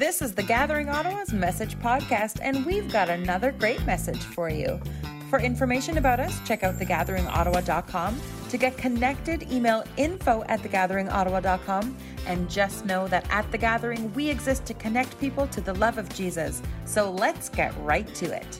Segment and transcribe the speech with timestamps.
[0.00, 4.80] This is the Gathering Ottawa's Message Podcast, and we've got another great message for you.
[5.28, 8.18] For information about us, check out thegatheringottawa.com.
[8.48, 11.94] To get connected, email info at thegatheringottawa.com.
[12.26, 15.98] And just know that at The Gathering, we exist to connect people to the love
[15.98, 16.62] of Jesus.
[16.86, 18.58] So let's get right to it.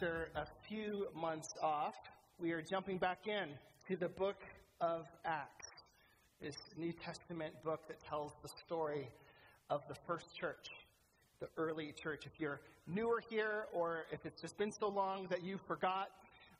[0.00, 1.94] After a few months off,
[2.38, 3.50] we are jumping back in
[3.86, 4.42] to the book
[4.80, 5.68] of Acts,
[6.40, 9.10] this New Testament book that tells the story
[9.68, 10.70] of the first church,
[11.38, 12.24] the early church.
[12.24, 16.08] If you're newer here, or if it's just been so long that you forgot,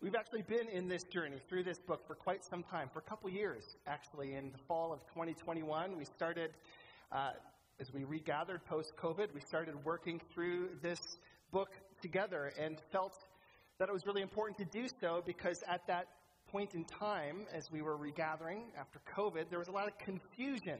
[0.02, 3.08] we've actually been in this journey through this book for quite some time, for a
[3.08, 4.34] couple years, actually.
[4.34, 6.50] In the fall of 2021, we started.
[7.10, 7.30] Uh,
[7.80, 11.16] as we regathered post COVID, we started working through this
[11.50, 11.70] book
[12.02, 13.14] together and felt
[13.80, 16.06] that it was really important to do so because at that
[16.52, 20.78] point in time, as we were regathering after COVID, there was a lot of confusion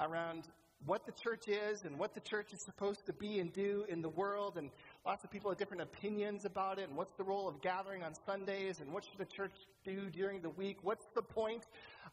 [0.00, 0.48] around
[0.84, 4.02] what the church is and what the church is supposed to be and do in
[4.02, 4.70] the world, and
[5.06, 8.12] lots of people had different opinions about it, and what's the role of gathering on
[8.26, 10.78] Sundays, and what should the church do during the week?
[10.82, 11.64] What's the point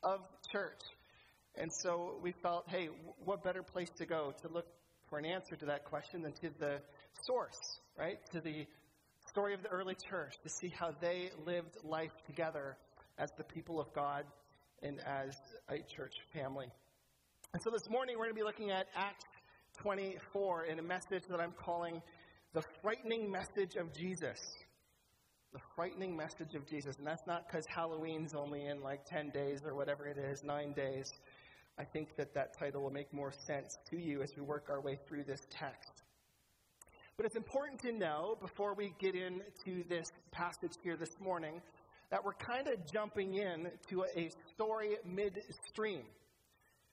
[0.03, 0.19] of
[0.51, 0.81] church?
[1.55, 2.89] And so we felt, hey,
[3.25, 4.67] what better place to go to look
[5.09, 6.79] for an answer to that question than to the
[7.25, 8.19] source, right?
[8.33, 8.67] To the
[9.29, 12.77] story of the early church, to see how they lived life together
[13.17, 14.25] as the people of God
[14.81, 15.35] and as
[15.69, 16.67] a church family.
[17.53, 19.25] And so this morning we're going to be looking at Acts
[19.77, 22.01] 24 in a message that I'm calling
[22.53, 24.39] the frightening message of Jesus.
[25.53, 26.97] The frightening message of Jesus.
[26.97, 30.73] And that's not because Halloween's only in like 10 days or whatever it is, nine
[30.73, 31.11] days.
[31.77, 34.81] I think that that title will make more sense to you as we work our
[34.81, 35.98] way through this text.
[37.19, 41.59] But it's important to know before we get into this passage here this morning
[42.11, 46.03] that we're kind of jumping in to a story midstream.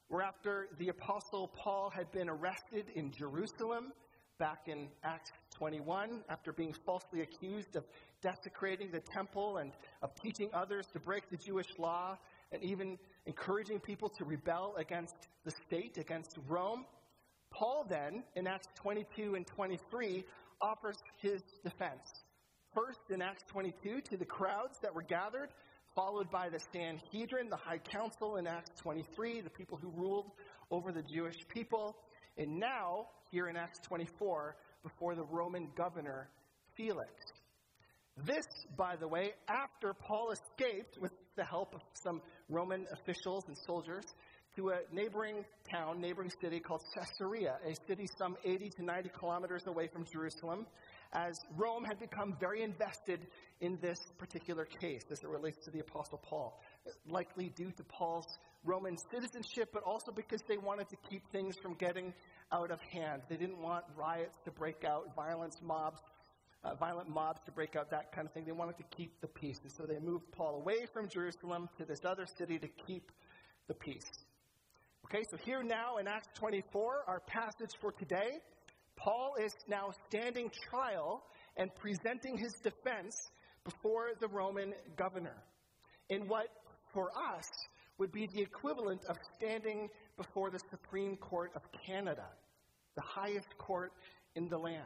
[0.09, 3.93] Where after the Apostle Paul had been arrested in Jerusalem
[4.41, 7.85] back in Acts 21, after being falsely accused of
[8.21, 9.71] desecrating the temple and
[10.03, 12.19] of teaching others to break the Jewish law
[12.51, 16.85] and even encouraging people to rebel against the state, against Rome.
[17.57, 20.25] Paul then, in Acts 22 and 23,
[20.61, 22.25] offers his defense.
[22.75, 25.49] First, in Acts 22, to the crowds that were gathered,
[25.95, 30.33] followed by the Sanhedrin, the High Council in Acts 23, the people who ruled
[30.71, 31.97] over the Jewish people.
[32.37, 36.29] And now, here in Acts 24, before the Roman governor
[36.77, 37.11] Felix.
[38.27, 38.47] This,
[38.77, 44.05] by the way, after Paul escaped with the help of some Roman officials and soldiers
[44.57, 49.67] to a neighboring town, neighboring city called Caesarea, a city some 80 to 90 kilometers
[49.67, 50.67] away from Jerusalem,
[51.13, 53.27] as Rome had become very invested
[53.61, 56.61] in this particular case as it relates to the Apostle Paul.
[57.07, 61.75] Likely due to Paul's Roman citizenship, but also because they wanted to keep things from
[61.75, 62.13] getting
[62.51, 63.23] out of hand.
[63.29, 66.01] They didn't want riots to break out, violence mobs
[66.65, 68.45] uh, violent mobs to break out, that kind of thing.
[68.45, 69.61] They wanted to keep the peace.
[69.63, 73.13] And so they moved Paul away from Jerusalem to this other city to keep
[73.69, 74.26] the peace.
[75.09, 78.41] Okay, so here now in Acts 24, our passage for today,
[78.97, 81.23] Paul is now standing trial
[81.57, 83.15] and presenting his defense
[83.65, 85.45] before the Roman governor
[86.09, 86.49] in what
[86.93, 87.47] for us
[87.99, 92.27] would be the equivalent of standing before the Supreme Court of Canada,
[92.97, 93.93] the highest court
[94.35, 94.83] in the land.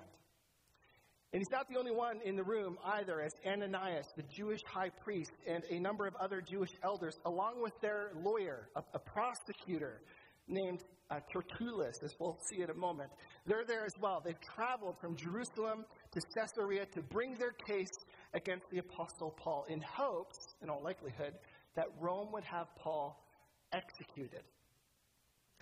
[1.33, 4.91] And he's not the only one in the room either, as Ananias, the Jewish high
[5.05, 10.03] priest, and a number of other Jewish elders, along with their lawyer, a, a prosecutor
[10.49, 13.11] named uh, Tertullus, as we'll see in a moment.
[13.47, 14.21] They're there as well.
[14.25, 17.93] They've traveled from Jerusalem to Caesarea to bring their case
[18.35, 21.35] against the Apostle Paul in hopes, in all likelihood,
[21.77, 23.25] that Rome would have Paul
[23.73, 24.43] executed.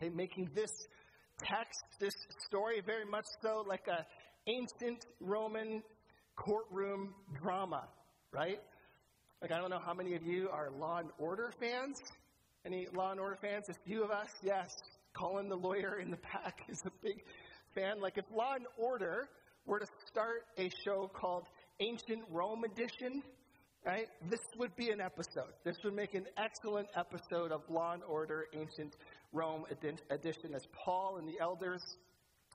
[0.00, 0.70] Okay, making this
[1.44, 2.14] text, this
[2.46, 4.06] story, very much so like a
[4.48, 5.82] ancient Roman
[6.36, 7.84] courtroom drama,
[8.32, 8.60] right?
[9.42, 12.00] Like, I don't know how many of you are Law and Order fans.
[12.64, 13.68] Any Law and Order fans?
[13.68, 14.74] A few of us, yes.
[15.14, 17.22] Colin, the lawyer in the back, is a big
[17.74, 18.00] fan.
[18.00, 19.28] Like, if Law and Order
[19.66, 21.44] were to start a show called
[21.80, 23.22] Ancient Rome Edition,
[23.84, 24.08] right?
[24.28, 25.52] This would be an episode.
[25.64, 28.96] This would make an excellent episode of Law and Order Ancient
[29.32, 29.64] Rome
[30.10, 31.82] Edition as Paul and the elders,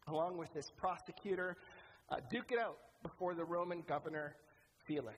[0.07, 1.55] along with this prosecutor,
[2.09, 4.35] uh, duke it out before the Roman governor
[4.88, 5.17] Felix.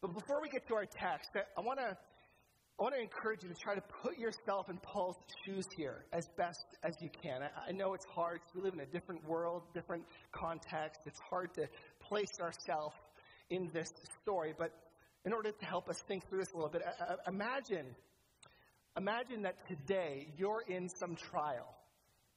[0.00, 1.96] But before we get to our text, I want to
[2.78, 6.28] I want to encourage you to try to put yourself in Paul's shoes here as
[6.36, 7.42] best as you can.
[7.42, 8.40] I, I know it's hard.
[8.54, 11.00] We live in a different world, different context.
[11.06, 11.68] It's hard to
[12.00, 12.94] place ourselves
[13.48, 13.88] in this
[14.20, 14.52] story.
[14.58, 14.72] But
[15.24, 17.86] in order to help us think through this a little bit, uh, uh, imagine,
[18.94, 21.74] imagine that today you're in some trial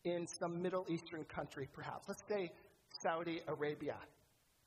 [0.06, 2.06] in some Middle Eastern country, perhaps.
[2.08, 2.50] Let's say
[3.02, 3.98] Saudi Arabia.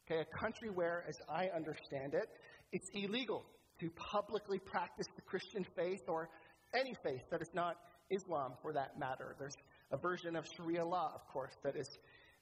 [0.07, 2.29] Okay, a country where, as I understand it,
[2.73, 3.45] it's illegal
[3.81, 6.29] to publicly practice the Christian faith or
[6.75, 7.77] any faith that is not
[8.11, 9.37] Islam for that matter.
[9.39, 9.57] There's
[9.91, 11.89] a version of Sharia law, of course, that is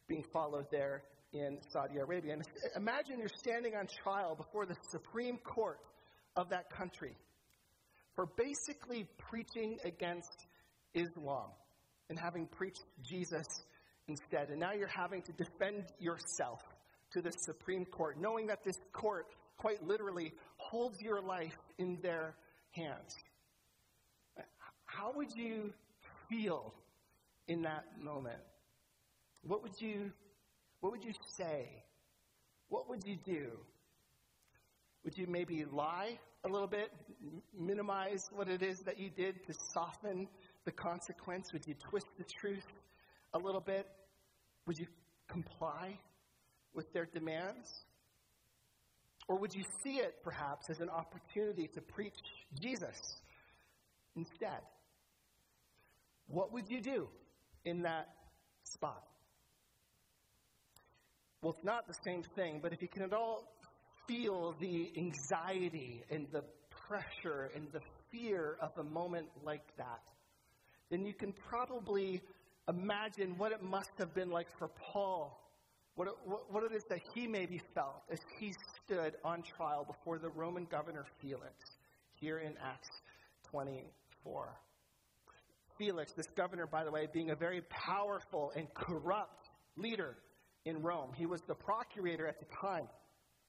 [0.08, 1.02] being followed there
[1.32, 2.34] in Saudi Arabia.
[2.34, 2.42] And
[2.76, 5.78] imagine you're standing on trial before the Supreme Court
[6.36, 7.16] of that country
[8.14, 10.46] for basically preaching against
[10.94, 11.50] Islam
[12.08, 13.46] and having preached Jesus
[14.10, 14.50] instead.
[14.50, 16.60] And now you're having to defend yourself
[17.12, 19.26] to the Supreme Court, knowing that this court
[19.56, 22.34] quite literally holds your life in their
[22.72, 23.14] hands.
[24.84, 25.72] How would you
[26.28, 26.74] feel
[27.48, 28.42] in that moment?
[29.42, 30.12] What would you
[30.80, 31.68] what would you say?
[32.68, 33.50] What would you do?
[35.04, 36.90] Would you maybe lie a little bit,
[37.58, 40.26] minimize what it is that you did to soften
[40.64, 41.52] the consequence?
[41.52, 42.66] Would you twist the truth
[43.34, 43.86] a little bit?
[44.66, 44.86] Would you
[45.28, 45.98] comply
[46.74, 47.84] with their demands?
[49.28, 52.18] Or would you see it perhaps as an opportunity to preach
[52.60, 53.20] Jesus
[54.16, 54.60] instead?
[56.26, 57.08] What would you do
[57.64, 58.08] in that
[58.64, 59.04] spot?
[61.42, 63.44] Well, it's not the same thing, but if you can at all
[64.06, 66.42] feel the anxiety and the
[66.88, 67.80] pressure and the
[68.10, 70.02] fear of a moment like that,
[70.90, 72.20] then you can probably
[72.68, 75.40] imagine what it must have been like for Paul
[76.00, 76.14] what it,
[76.48, 80.64] what it is that he maybe felt as he stood on trial before the Roman
[80.64, 81.52] governor Felix
[82.14, 82.88] here in Acts
[83.50, 84.48] 24.
[85.76, 90.16] Felix, this governor, by the way, being a very powerful and corrupt leader
[90.64, 91.10] in Rome.
[91.14, 92.88] He was the procurator at the time,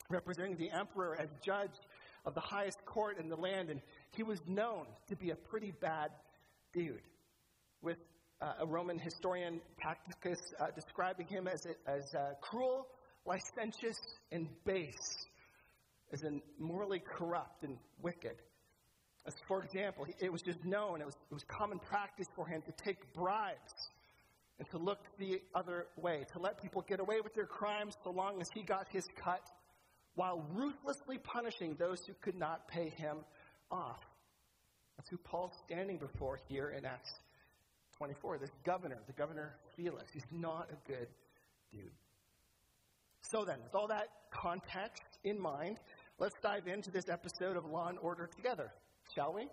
[0.10, 1.72] representing the emperor as judge
[2.26, 3.80] of the highest court in the land, and
[4.12, 6.12] he was known to be a pretty bad
[6.74, 7.02] dude
[7.82, 7.98] with
[8.42, 12.88] uh, a Roman historian, Tacitus, uh, describing him as, as uh, cruel,
[13.26, 13.98] licentious,
[14.32, 15.28] and base,
[16.12, 18.36] as in morally corrupt and wicked.
[19.28, 22.64] As for example, it was just known, it was, it was common practice for him
[22.64, 23.90] to take bribes
[24.58, 28.10] and to look the other way, to let people get away with their crimes so
[28.10, 29.42] long as he got his cut,
[30.16, 33.18] while ruthlessly punishing those who could not pay him
[33.72, 34.00] off.
[34.98, 37.14] That's who Paul's standing before here in Acts
[38.02, 41.08] 24, this governor, the governor Felix, he's not a good
[41.72, 41.92] dude.
[43.22, 45.78] So then, with all that context in mind,
[46.18, 48.74] let's dive into this episode of Law and Order together,
[49.14, 49.48] shall we?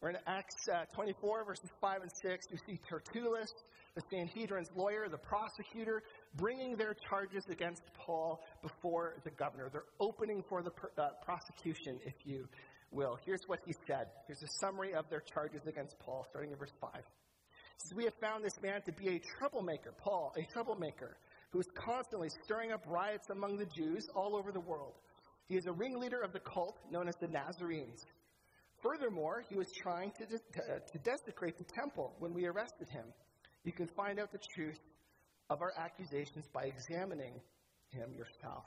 [0.00, 2.46] We're in Acts uh, 24, verses 5 and 6.
[2.52, 3.50] We see Tertullus,
[3.96, 6.04] the Sanhedrin's lawyer, the prosecutor,
[6.36, 9.70] bringing their charges against Paul before the governor.
[9.72, 12.46] They're opening for the per, uh, prosecution, if you
[12.90, 13.18] will.
[13.24, 14.06] Here's what he said.
[14.26, 16.90] Here's a summary of their charges against Paul, starting in verse 5.
[17.78, 21.16] says, We have found this man to be a troublemaker, Paul, a troublemaker,
[21.50, 24.94] who is constantly stirring up riots among the Jews all over the world.
[25.48, 28.04] He is a ringleader of the cult known as the Nazarenes.
[28.82, 33.06] Furthermore, he was trying to, de- to desecrate the temple when we arrested him.
[33.64, 34.78] You can find out the truth
[35.50, 37.40] of our accusations by examining
[37.90, 38.64] him yourself.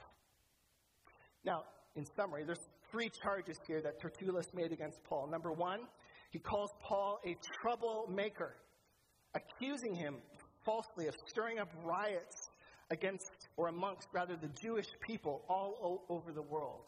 [1.45, 1.63] Now,
[1.95, 5.27] in summary, there's three charges here that Tertullus made against Paul.
[5.27, 5.81] Number one,
[6.31, 8.55] he calls Paul a troublemaker,
[9.35, 10.15] accusing him
[10.65, 12.49] falsely of stirring up riots
[12.91, 16.81] against, or amongst, rather, the Jewish people all o- over the world.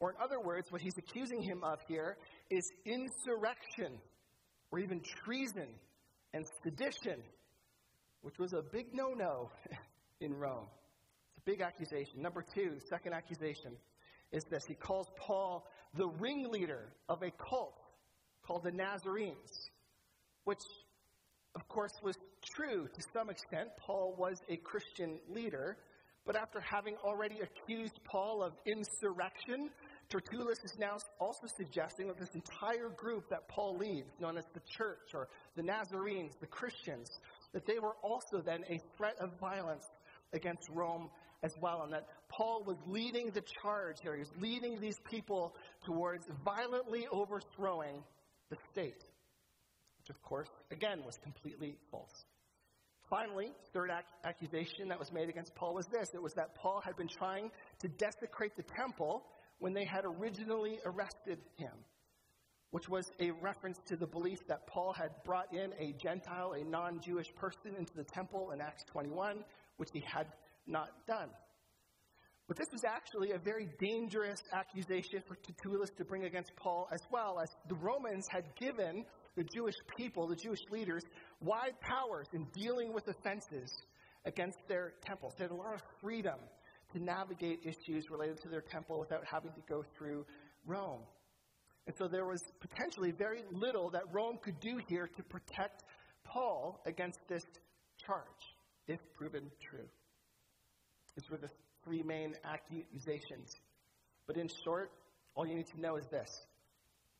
[0.00, 2.16] Or, in other words, what he's accusing him of here
[2.50, 3.98] is insurrection,
[4.70, 5.68] or even treason
[6.32, 7.22] and sedition,
[8.22, 9.50] which was a big no no
[10.20, 10.66] in Rome.
[11.36, 12.22] It's a big accusation.
[12.22, 13.76] Number two, second accusation
[14.32, 14.64] is this.
[14.66, 17.78] He calls Paul the ringleader of a cult
[18.46, 19.70] called the Nazarenes,
[20.44, 20.62] which,
[21.54, 22.16] of course, was
[22.56, 23.68] true to some extent.
[23.78, 25.76] Paul was a Christian leader,
[26.26, 29.70] but after having already accused Paul of insurrection,
[30.10, 34.60] Tertullus is now also suggesting that this entire group that Paul leads, known as the
[34.76, 37.08] church or the Nazarenes, the Christians,
[37.52, 39.84] that they were also then a threat of violence
[40.32, 41.08] against Rome
[41.42, 44.14] as well, and that Paul was leading the charge here.
[44.14, 48.02] He was leading these people towards violently overthrowing
[48.50, 49.04] the state,
[49.98, 52.24] which, of course, again, was completely false.
[53.10, 56.80] Finally, third ac- accusation that was made against Paul was this it was that Paul
[56.80, 59.24] had been trying to desecrate the temple
[59.58, 61.72] when they had originally arrested him.
[62.70, 66.64] which was a reference to the belief that Paul had brought in a Gentile, a
[66.64, 69.44] non Jewish person into the temple in Acts 21,
[69.78, 70.28] which he had
[70.68, 71.30] not done.
[72.50, 77.00] But this was actually a very dangerous accusation for Tertullus to bring against Paul, as
[77.12, 79.04] well as the Romans had given
[79.36, 81.04] the Jewish people, the Jewish leaders,
[81.40, 83.70] wide powers in dealing with offenses
[84.24, 85.34] against their temples.
[85.38, 86.40] They had a lot of freedom
[86.92, 90.26] to navigate issues related to their temple without having to go through
[90.66, 91.02] Rome.
[91.86, 95.84] And so there was potentially very little that Rome could do here to protect
[96.24, 97.44] Paul against this
[98.04, 98.56] charge,
[98.88, 99.86] if proven true.
[101.14, 101.50] These were the
[101.84, 103.56] three main accusations.
[104.26, 104.90] But in short,
[105.34, 106.46] all you need to know is this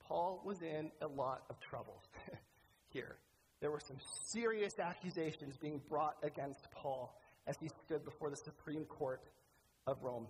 [0.00, 2.02] Paul was in a lot of trouble
[2.88, 3.16] here.
[3.60, 7.14] There were some serious accusations being brought against Paul
[7.46, 9.20] as he stood before the Supreme Court
[9.86, 10.26] of Rome.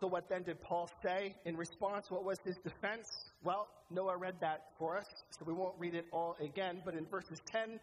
[0.00, 2.10] So, what then did Paul say in response?
[2.10, 3.06] What was his defense?
[3.44, 6.82] Well, Noah read that for us, so we won't read it all again.
[6.84, 7.78] But in verses 10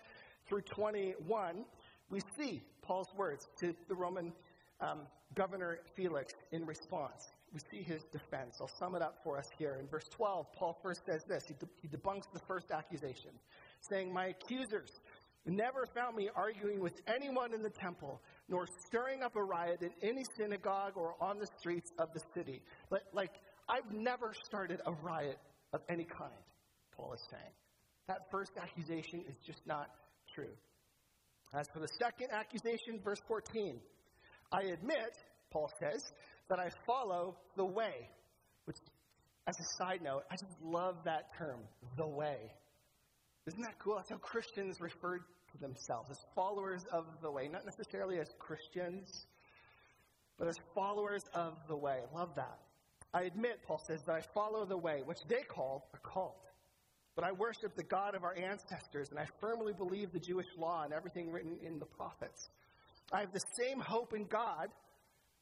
[0.47, 1.63] through 21,
[2.11, 4.33] we see Paul's words to the Roman
[4.81, 4.99] um,
[5.33, 7.29] governor Felix in response.
[7.53, 8.57] We see his defense.
[8.59, 9.77] I'll sum it up for us here.
[9.79, 13.31] In verse 12, Paul first says this he, de- he debunks the first accusation,
[13.79, 14.89] saying, My accusers
[15.45, 19.91] never found me arguing with anyone in the temple, nor stirring up a riot in
[20.01, 22.61] any synagogue or on the streets of the city.
[22.89, 23.33] Like, like
[23.67, 25.39] I've never started a riot
[25.73, 26.31] of any kind,
[26.95, 27.53] Paul is saying.
[28.07, 29.89] That first accusation is just not
[30.33, 30.53] true.
[31.53, 33.79] As for the second accusation, verse 14,
[34.51, 35.17] I admit,
[35.51, 36.01] Paul says,
[36.49, 38.09] that I follow the way.
[38.65, 38.77] Which,
[39.47, 41.59] as a side note, I just love that term,
[41.97, 42.37] the way.
[43.47, 43.95] Isn't that cool?
[43.95, 49.25] That's how Christians refer to themselves, as followers of the way, not necessarily as Christians,
[50.37, 51.99] but as followers of the way.
[52.13, 52.59] I love that.
[53.13, 56.45] I admit, Paul says, that I follow the way, which they call a cult.
[57.15, 60.83] But I worship the God of our ancestors, and I firmly believe the Jewish law
[60.83, 62.49] and everything written in the prophets.
[63.11, 64.67] I have the same hope in God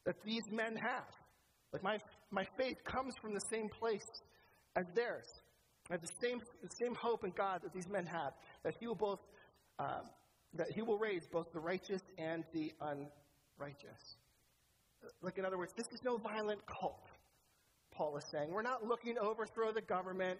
[0.05, 1.05] that these men have.
[1.71, 1.99] Like my,
[2.31, 4.07] my faith comes from the same place
[4.75, 5.27] as theirs.
[5.89, 8.33] I have the same, the same hope in God that these men have,
[8.63, 9.19] that He will both
[9.79, 10.09] um,
[10.55, 14.17] that He will raise both the righteous and the unrighteous.
[15.21, 17.05] Like in other words, this is no violent cult.
[17.91, 20.39] Paul is saying we're not looking to overthrow the government.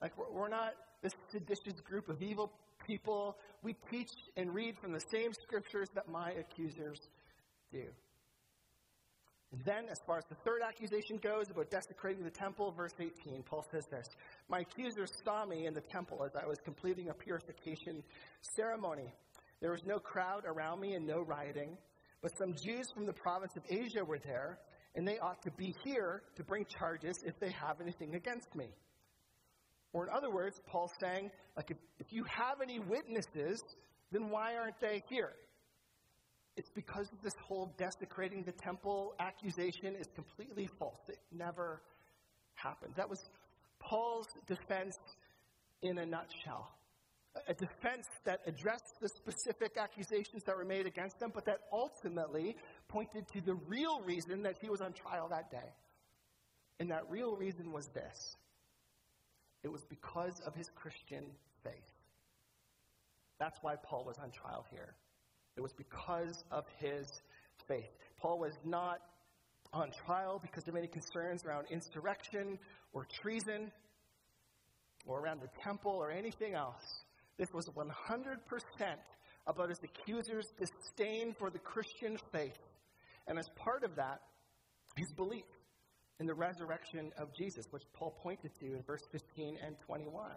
[0.00, 2.52] Like, we're, not this seditious group of evil
[2.86, 3.36] people.
[3.62, 7.00] We teach and read from the same scriptures that my accusers
[7.72, 7.84] do.
[9.52, 13.42] And then, as far as the third accusation goes about desecrating the temple, verse 18,
[13.44, 14.06] Paul says this
[14.48, 18.02] My accusers saw me in the temple as I was completing a purification
[18.56, 19.14] ceremony.
[19.60, 21.78] There was no crowd around me and no rioting,
[22.20, 24.58] but some Jews from the province of Asia were there,
[24.94, 28.66] and they ought to be here to bring charges if they have anything against me.
[29.96, 33.62] Or, in other words, Paul's saying, like, if, if you have any witnesses,
[34.12, 35.32] then why aren't they here?
[36.58, 41.00] It's because of this whole desecrating the temple accusation is completely false.
[41.08, 41.80] It never
[42.56, 42.92] happened.
[42.98, 43.20] That was
[43.80, 44.98] Paul's defense
[45.80, 46.68] in a nutshell.
[47.48, 52.54] A defense that addressed the specific accusations that were made against him, but that ultimately
[52.88, 55.72] pointed to the real reason that he was on trial that day.
[56.80, 58.36] And that real reason was this
[59.66, 61.24] it was because of his Christian
[61.64, 61.90] faith.
[63.40, 64.94] That's why Paul was on trial here.
[65.56, 67.04] It was because of his
[67.66, 67.90] faith.
[68.20, 68.98] Paul was not
[69.72, 72.60] on trial because of any concerns around insurrection
[72.92, 73.72] or treason
[75.04, 77.02] or around the temple or anything else.
[77.36, 77.88] This was 100%
[79.48, 82.62] about his accusers' disdain for the Christian faith.
[83.26, 84.20] And as part of that,
[84.94, 85.42] his belief
[86.18, 90.30] in the resurrection of Jesus, which Paul pointed to in verse 15 and 21.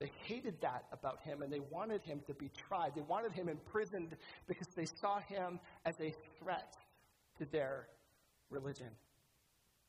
[0.00, 2.92] They hated that about him and they wanted him to be tried.
[2.94, 6.74] They wanted him imprisoned because they saw him as a threat
[7.38, 7.86] to their
[8.50, 8.90] religion.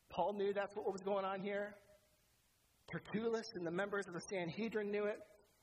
[0.10, 1.76] Paul knew that's what was going on here.
[2.92, 5.20] Tertullus and the members of the Sanhedrin knew it,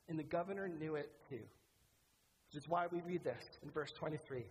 [0.08, 1.36] and the governor knew it too.
[1.36, 4.44] Which is why we read this in verse 23.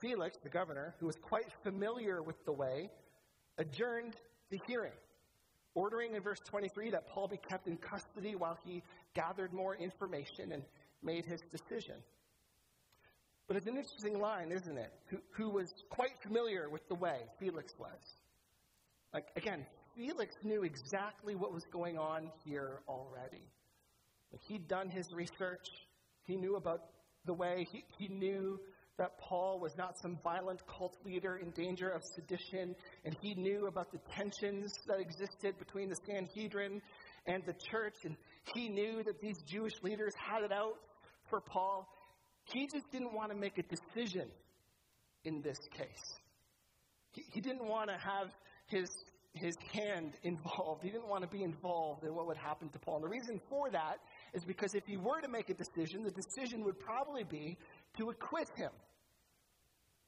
[0.00, 2.90] Felix, the governor, who was quite familiar with the way,
[3.58, 4.16] adjourned
[4.50, 4.92] the hearing,
[5.74, 8.82] ordering in verse 23 that Paul be kept in custody while he
[9.14, 10.62] gathered more information and
[11.02, 11.96] made his decision.
[13.46, 14.92] But it's an interesting line, isn't it?
[15.06, 18.16] Who, who was quite familiar with the way, Felix was.
[19.12, 23.50] Like, again, Felix knew exactly what was going on here already.
[24.32, 25.68] Like, he'd done his research,
[26.24, 26.80] he knew about
[27.26, 28.58] the way, he, he knew
[28.98, 32.74] that Paul was not some violent cult leader in danger of sedition,
[33.04, 36.80] and he knew about the tensions that existed between the Sanhedrin
[37.26, 38.16] and the church, and
[38.54, 40.74] he knew that these Jewish leaders had it out
[41.28, 41.88] for Paul.
[42.44, 44.28] He just didn't want to make a decision
[45.24, 46.18] in this case.
[47.12, 48.28] He, he didn't want to have
[48.66, 48.88] his,
[49.32, 50.82] his hand involved.
[50.82, 52.96] He didn't want to be involved in what would happen to Paul.
[52.96, 53.98] And the reason for that
[54.34, 57.56] is because if he were to make a decision, the decision would probably be
[57.98, 58.70] to acquit him,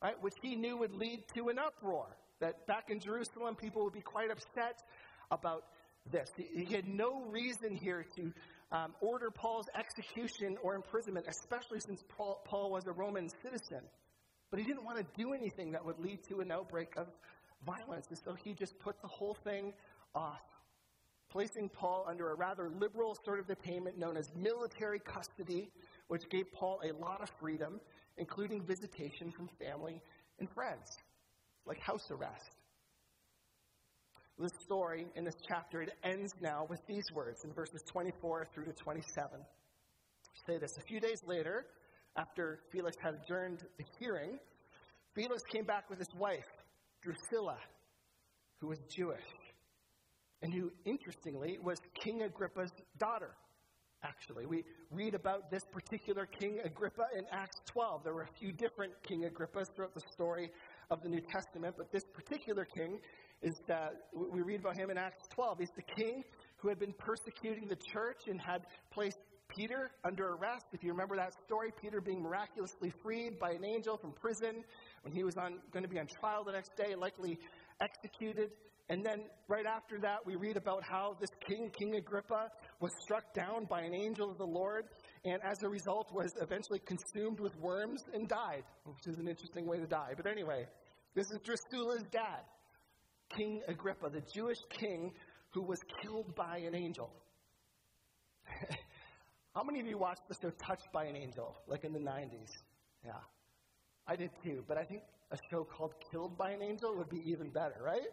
[0.03, 0.21] right?
[0.21, 2.07] Which he knew would lead to an uproar.
[2.41, 4.83] That back in Jerusalem, people would be quite upset
[5.31, 5.65] about
[6.13, 6.29] this.
[6.37, 8.33] He, had no reason here to
[8.73, 13.81] um, order Paul's execution or imprisonment, especially since Paul, Paul was a Roman citizen.
[14.51, 17.07] But he didn't want to do anything that would lead to an outbreak of
[17.65, 18.07] violence.
[18.11, 19.73] And so he just put the whole thing
[20.15, 20.43] off,
[21.31, 25.71] placing Paul under a rather liberal sort of detainment known as military custody,
[26.09, 27.81] which gave Paul a lot of freedom,
[28.17, 30.01] including visitation from family
[30.39, 30.99] and friends,
[31.67, 32.57] like house arrest.
[34.39, 38.67] This story in this chapter, it ends now with these words in verses 24 through
[38.67, 39.41] to 27.
[40.47, 40.77] Say this.
[40.77, 41.65] A few days later,
[42.17, 44.39] after Felix had adjourned the hearing,
[45.15, 46.45] Felix came back with his wife,
[47.03, 47.57] Drusilla,
[48.61, 49.25] who was Jewish,
[50.43, 53.35] and who, interestingly, was King Agrippa's daughter.
[54.07, 58.05] Actually, we read about this particular King Agrippa in Acts 12.
[58.05, 60.53] There were a few different King Agrippas throughout the story
[60.91, 63.01] of the New Testament, but this particular king
[63.43, 65.59] is that we read about him in Acts 12.
[65.59, 66.23] He's the king
[66.59, 70.67] who had been persecuting the church and had placed Peter under arrest.
[70.73, 74.63] If you remember that story, Peter being miraculously freed by an angel from prison
[75.03, 77.41] when he was on, going to be on trial the next day, likely
[77.81, 78.51] executed.
[78.89, 83.33] And then right after that, we read about how this king, King Agrippa, was struck
[83.35, 84.85] down by an angel of the Lord,
[85.25, 89.67] and as a result, was eventually consumed with worms and died, which is an interesting
[89.67, 90.13] way to die.
[90.17, 90.67] But anyway,
[91.15, 92.45] this is Drusilla's dad.
[93.37, 95.13] King Agrippa, the Jewish king
[95.51, 97.11] who was killed by an angel.
[99.55, 102.51] How many of you watched the show Touched by an Angel, like in the 90s?
[103.03, 103.13] Yeah.
[104.07, 105.01] I did too, but I think
[105.33, 108.07] a show called Killed by an Angel would be even better, right?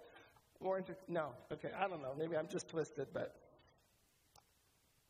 [0.61, 2.13] More inter- no, okay, I don't know.
[2.17, 3.35] Maybe I'm just twisted, but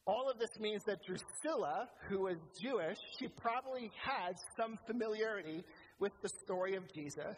[0.05, 5.63] all of this means that Drusilla, who was Jewish, she probably had some familiarity
[5.99, 7.37] with the story of Jesus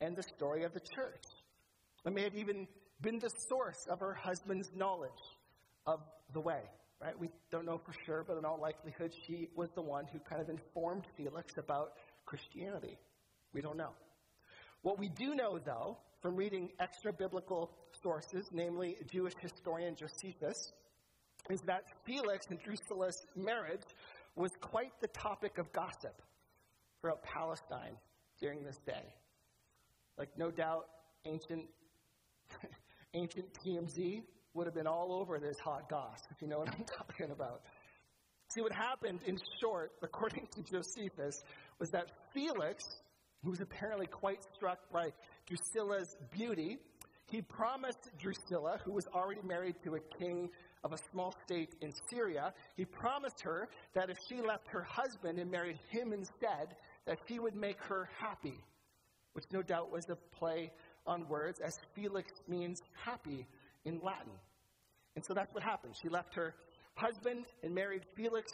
[0.00, 1.24] and the story of the church.
[2.04, 2.66] It may have even
[3.00, 5.10] been the source of her husband's knowledge
[5.86, 6.00] of
[6.34, 6.60] the way,
[7.00, 7.18] right?
[7.18, 10.42] We don't know for sure, but in all likelihood, she was the one who kind
[10.42, 11.92] of informed Felix about
[12.26, 12.98] Christianity.
[13.54, 13.92] We don't know.
[14.82, 17.70] What we do know, though, from reading extra biblical
[18.02, 20.72] sources, namely Jewish historian Josephus,
[21.50, 23.82] is that Felix and Drusilla's marriage
[24.34, 26.20] was quite the topic of gossip
[27.00, 27.96] throughout Palestine
[28.40, 29.12] during this day.
[30.18, 30.86] Like, no doubt,
[31.24, 31.64] ancient
[33.14, 34.22] ancient TMZ
[34.54, 37.62] would have been all over this hot goss, if you know what I'm talking about.
[38.54, 41.42] See, what happened, in short, according to Josephus,
[41.78, 42.84] was that Felix,
[43.42, 45.08] who was apparently quite struck by
[45.46, 46.78] Drusilla's beauty,
[47.30, 50.48] he promised Drusilla, who was already married to a king
[50.84, 55.38] of a small state in Syria, he promised her that if she left her husband
[55.38, 58.58] and married him instead, that he would make her happy,
[59.32, 60.70] which no doubt was a play
[61.06, 63.46] on words, as Felix means happy
[63.84, 64.32] in Latin.
[65.14, 65.94] And so that's what happened.
[66.00, 66.54] She left her
[66.94, 68.52] husband and married Felix,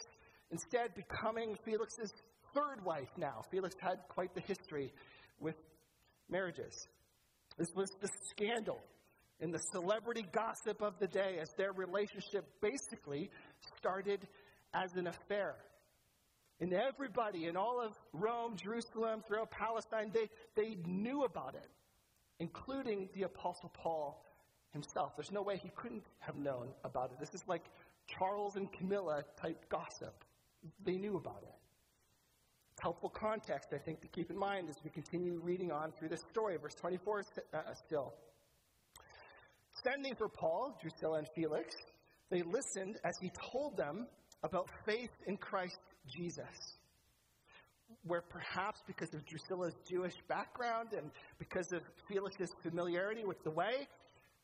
[0.51, 2.13] instead, becoming Felix's
[2.53, 3.41] third wife now.
[3.51, 4.93] Felix had quite the history
[5.39, 5.55] with
[6.29, 6.87] marriages.
[7.57, 8.79] This was the scandal
[9.39, 13.29] and the celebrity gossip of the day as their relationship basically
[13.77, 14.27] started
[14.73, 15.55] as an affair.
[16.59, 21.69] And everybody in all of Rome, Jerusalem, throughout Palestine, they, they knew about it
[22.39, 24.25] including the Apostle Paul
[24.71, 25.15] himself.
[25.15, 27.19] There's no way he couldn't have known about it.
[27.19, 27.63] This is like
[28.07, 30.23] Charles and Camilla type gossip.
[30.83, 31.55] They knew about it.
[32.81, 36.23] Helpful context, I think, to keep in mind as we continue reading on through this
[36.31, 36.57] story.
[36.57, 38.13] Verse 24 uh, still.
[39.83, 41.75] Sending for Paul, Drusilla, and Felix,
[42.29, 44.07] they listened as he told them
[44.43, 46.77] about faith in Christ Jesus
[48.05, 53.87] where perhaps because of Drusilla's Jewish background and because of Felix's familiarity with the way,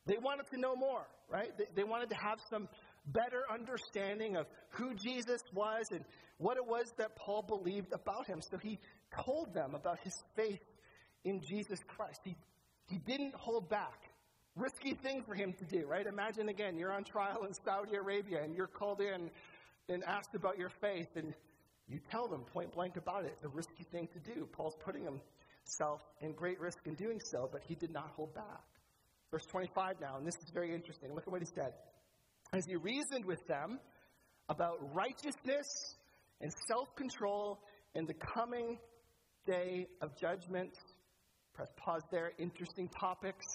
[0.06, 1.50] they wanted to know more, right?
[1.58, 2.68] They, they, wanted to have some
[3.06, 6.04] better understanding of who Jesus was and
[6.38, 8.40] what it was that Paul believed about him.
[8.50, 8.78] So he
[9.24, 10.62] told them about his faith
[11.24, 12.20] in Jesus Christ.
[12.24, 12.34] He,
[12.86, 14.09] he didn't hold back.
[14.56, 16.06] Risky thing for him to do, right?
[16.06, 19.30] Imagine again, you're on trial in Saudi Arabia and you're called in
[19.88, 21.34] and asked about your faith and
[21.88, 24.46] You tell them point blank about it, the risky thing to do.
[24.52, 28.62] Paul's putting himself in great risk in doing so, but he did not hold back.
[29.32, 31.12] Verse 25 now, and this is very interesting.
[31.14, 31.72] Look at what he said.
[32.52, 33.80] As he reasoned with them
[34.48, 35.66] about righteousness
[36.40, 37.58] and self control
[37.94, 38.78] in the coming
[39.46, 40.70] day of judgment,
[41.54, 43.46] press pause there, interesting topics,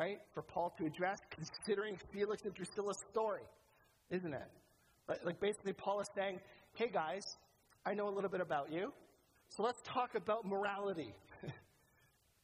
[0.00, 3.42] right, for Paul to address, considering Felix and Drusilla's story,
[4.10, 4.48] isn't it?
[5.06, 6.40] Like, like basically, Paul is saying,
[6.74, 7.22] hey guys,
[7.84, 8.92] I know a little bit about you,
[9.50, 11.12] so let's talk about morality,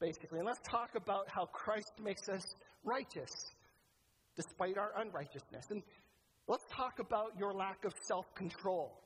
[0.00, 0.38] basically.
[0.38, 2.44] And let's talk about how Christ makes us
[2.84, 3.32] righteous
[4.34, 5.66] despite our unrighteousness.
[5.70, 5.82] And
[6.48, 9.00] let's talk about your lack of self control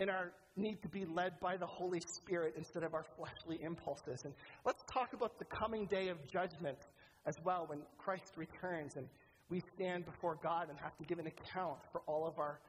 [0.00, 4.22] and our need to be led by the Holy Spirit instead of our fleshly impulses.
[4.24, 6.78] And let's talk about the coming day of judgment
[7.26, 9.06] as well when Christ returns and
[9.50, 12.60] we stand before God and have to give an account for all of our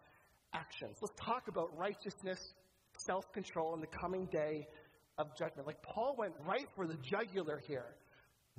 [0.53, 0.97] actions.
[1.01, 2.53] Let's talk about righteousness,
[2.97, 4.67] self control, in the coming day
[5.17, 5.67] of judgment.
[5.67, 7.95] Like Paul went right for the jugular here.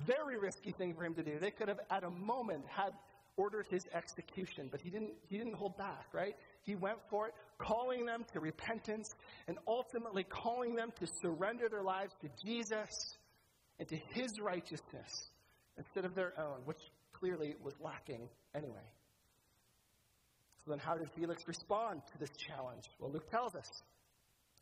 [0.05, 1.37] Very risky thing for him to do.
[1.39, 2.93] They could have, at a moment, had
[3.35, 6.35] ordered his execution, but he didn't, he didn't hold back, right?
[6.63, 9.09] He went for it, calling them to repentance
[9.47, 13.17] and ultimately calling them to surrender their lives to Jesus
[13.79, 15.31] and to his righteousness
[15.77, 16.79] instead of their own, which
[17.13, 18.85] clearly was lacking anyway.
[20.65, 22.83] So then, how did Felix respond to this challenge?
[22.99, 23.69] Well, Luke tells us.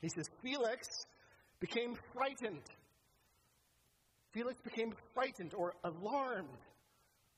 [0.01, 0.87] He says, Felix
[1.59, 2.63] became frightened.
[4.33, 6.47] Felix became frightened or alarmed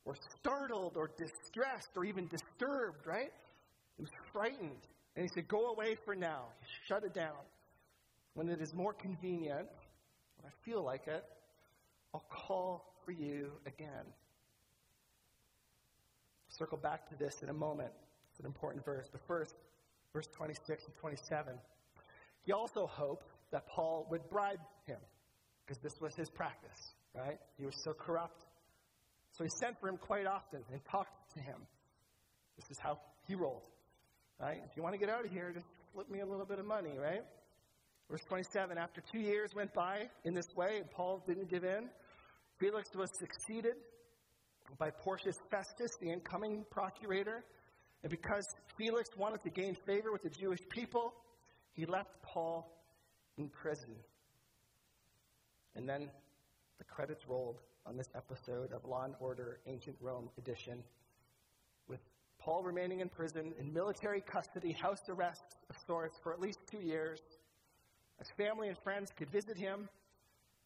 [0.06, 3.32] or startled or distressed or even disturbed, right?
[3.98, 4.88] He was frightened.
[5.16, 6.46] And he said, Go away for now.
[6.88, 7.38] Shut it down.
[8.34, 9.68] When it is more convenient,
[10.38, 11.24] when I feel like it,
[12.14, 14.06] I'll call for you again.
[16.50, 17.92] Circle back to this in a moment.
[18.32, 19.08] It's an important verse.
[19.12, 19.56] But first,
[20.14, 21.54] verse 26 and 27.
[22.46, 24.98] He also hoped that Paul would bribe him
[25.66, 27.40] because this was his practice, right?
[27.58, 28.44] He was so corrupt.
[29.32, 31.56] So he sent for him quite often and talked to him.
[32.58, 33.68] This is how he rolled,
[34.40, 34.62] right?
[34.70, 36.66] If you want to get out of here, just flip me a little bit of
[36.66, 37.24] money, right?
[38.10, 41.90] Verse 27 After two years went by in this way, and Paul didn't give in,
[42.60, 43.74] Felix was succeeded
[44.78, 47.44] by Porcius Festus, the incoming procurator.
[48.04, 48.46] And because
[48.78, 51.14] Felix wanted to gain favor with the Jewish people,
[51.74, 52.70] he left Paul
[53.38, 53.96] in prison.
[55.76, 56.10] And then
[56.78, 60.84] the credits rolled on this episode of Law and Order Ancient Rome edition,
[61.88, 62.00] with
[62.40, 66.80] Paul remaining in prison in military custody, house arrest of sorts, for at least two
[66.80, 67.20] years.
[68.20, 69.90] As family and friends could visit him,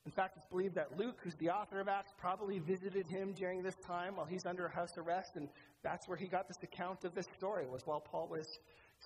[0.08, 3.62] in fact, it's believed that Luke, who's the author of Acts, probably visited him during
[3.62, 5.50] this time while he's under house arrest, and
[5.84, 8.48] that's where he got this account of this story, was while Paul was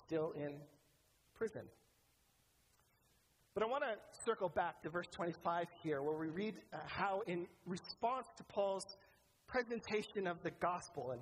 [0.06, 0.60] still in
[1.34, 1.62] prison.
[3.52, 7.22] But I want to circle back to verse 25 here, where we read uh, how,
[7.26, 8.86] in response to Paul's
[9.48, 11.20] presentation of the gospel and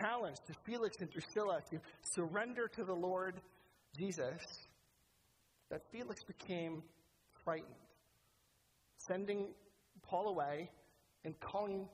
[0.00, 1.78] challenge to Felix and Drusilla to
[2.14, 3.42] surrender to the Lord
[3.94, 4.40] Jesus,
[5.70, 6.82] that Felix became
[7.44, 7.87] frightened
[9.08, 9.48] sending
[10.02, 10.70] Paul away
[11.24, 11.88] and calling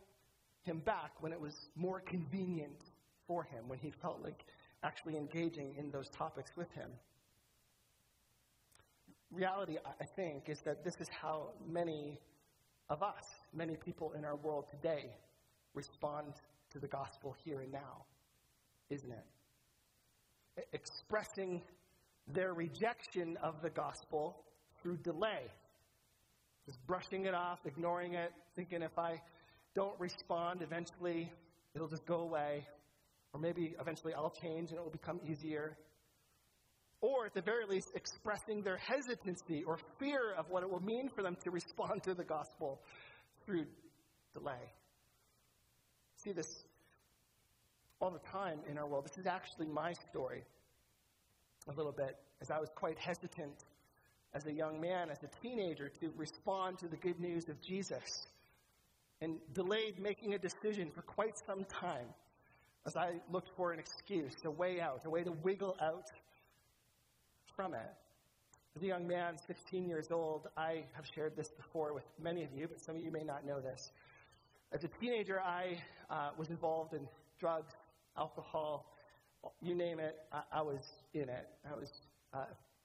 [0.62, 2.90] him back when it was more convenient
[3.26, 4.44] for him, when he felt like
[4.82, 6.90] actually engaging in those topics with him.
[9.30, 12.20] Reality, I think, is that this is how many
[12.88, 15.16] of us, many people in our world today,
[15.74, 16.34] respond
[16.70, 18.04] to the gospel here and now,
[18.90, 20.66] isn't it?
[20.72, 21.62] Expressing
[22.28, 24.44] their rejection of the gospel
[24.80, 25.50] through delay
[26.66, 29.20] just brushing it off, ignoring it, thinking if I
[29.74, 31.30] don't respond, eventually
[31.74, 32.66] it'll just go away.
[33.32, 35.76] Or maybe eventually I'll change and it will become easier.
[37.00, 41.10] Or at the very least, expressing their hesitancy or fear of what it will mean
[41.14, 42.80] for them to respond to the gospel
[43.44, 43.66] through
[44.32, 44.72] delay.
[46.16, 46.64] See this
[48.00, 49.04] all the time in our world.
[49.04, 50.44] This is actually my story
[51.68, 53.64] a little bit, as I was quite hesitant
[54.34, 58.26] as a young man, as a teenager, to respond to the good news of Jesus
[59.20, 62.06] and delayed making a decision for quite some time
[62.86, 66.10] as I looked for an excuse, a way out, a way to wiggle out
[67.56, 67.94] from it.
[68.76, 72.52] As a young man, 16 years old, I have shared this before with many of
[72.52, 73.92] you, but some of you may not know this.
[74.72, 75.78] As a teenager, I
[76.10, 77.06] uh, was involved in
[77.38, 77.72] drugs,
[78.18, 78.86] alcohol,
[79.62, 80.80] you name it, I, I was
[81.14, 81.48] in it.
[81.70, 81.90] I was
[82.32, 82.44] uh,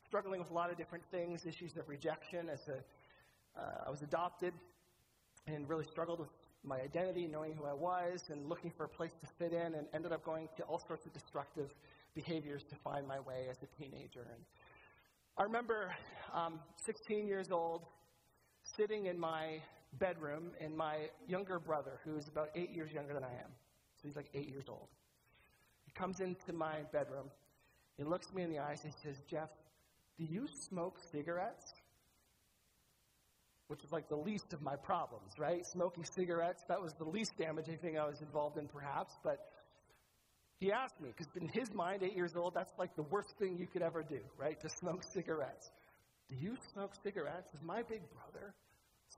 [0.09, 2.49] struggling with a lot of different things, issues of rejection.
[2.49, 2.77] As a,
[3.59, 4.53] uh, I was adopted
[5.45, 6.29] and really struggled with
[6.63, 9.85] my identity, knowing who I was, and looking for a place to fit in, and
[9.93, 11.69] ended up going to all sorts of destructive
[12.15, 14.25] behaviors to find my way as a teenager.
[14.33, 14.43] And
[15.37, 15.93] I remember
[16.33, 17.83] um, 16 years old,
[18.63, 19.61] sitting in my
[19.99, 23.51] bedroom, and my younger brother, who is about eight years younger than I am,
[24.01, 24.87] so he's like eight years old,
[25.85, 27.29] he comes into my bedroom,
[27.95, 29.49] he looks me in the eyes, and he says, Jeff,
[30.19, 31.73] do you smoke cigarettes?
[33.67, 35.65] Which is like the least of my problems, right?
[35.65, 39.39] Smoking cigarettes, that was the least damaging thing I was involved in, perhaps, but
[40.59, 43.57] he asked me, because in his mind, eight years old, that's like the worst thing
[43.57, 44.59] you could ever do, right?
[44.59, 45.71] To smoke cigarettes.
[46.27, 47.47] Do you smoke cigarettes?
[47.53, 48.53] Does my big brother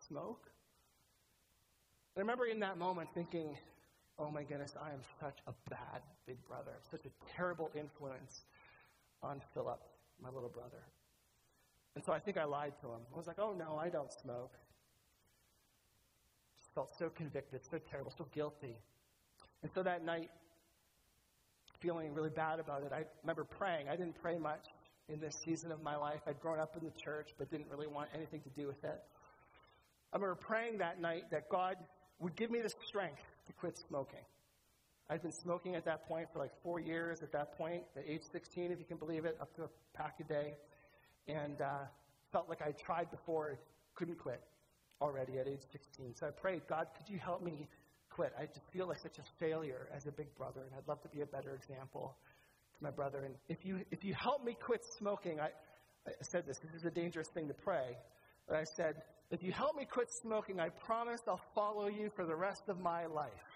[0.08, 0.46] smoke?
[2.16, 3.58] I remember in that moment thinking,
[4.20, 8.44] oh my goodness, I am such a bad big brother, such a terrible influence
[9.24, 9.80] on Philip,
[10.22, 10.84] my little brother.
[11.96, 13.02] And so I think I lied to him.
[13.14, 14.54] I was like, oh no, I don't smoke.
[16.60, 18.78] Just felt so convicted, so terrible, so guilty.
[19.64, 20.30] And so that night,
[21.80, 23.90] feeling really bad about it, I remember praying.
[23.90, 24.68] I didn't pray much
[25.10, 26.22] in this season of my life.
[26.28, 29.02] I'd grown up in the church, but didn't really want anything to do with it.
[30.14, 31.78] I remember praying that night that God
[32.20, 34.24] would give me the strength to quit smoking.
[35.10, 38.22] I'd been smoking at that point for like four years at that point, at age
[38.32, 40.54] 16, if you can believe it, up to a pack a day.
[41.28, 41.86] And uh,
[42.32, 43.60] felt like I tried before,
[43.96, 44.42] couldn't quit
[45.02, 46.16] already at age 16.
[46.16, 47.68] So I prayed, God, could you help me
[48.10, 48.34] quit?
[48.40, 51.10] I just feel like such a failure as a big brother, and I'd love to
[51.10, 52.16] be a better example
[52.78, 53.24] to my brother.
[53.26, 55.50] And if you, if you help me quit smoking, I,
[56.08, 57.98] I said this, this is a dangerous thing to pray,
[58.48, 62.26] but I said, if you help me quit smoking, I promise I'll follow you for
[62.26, 63.51] the rest of my life.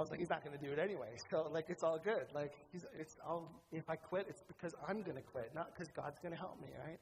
[0.00, 1.08] I was like, he's not going to do it anyway.
[1.30, 2.24] So, like, it's all good.
[2.34, 5.92] Like, he's, it's all, if I quit, it's because I'm going to quit, not because
[5.94, 6.98] God's going to help me, right?